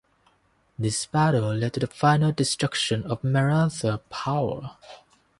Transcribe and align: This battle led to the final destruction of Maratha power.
This 0.79 1.05
battle 1.05 1.53
led 1.53 1.73
to 1.73 1.79
the 1.81 1.85
final 1.85 2.31
destruction 2.31 3.03
of 3.03 3.23
Maratha 3.23 3.99
power. 4.09 4.71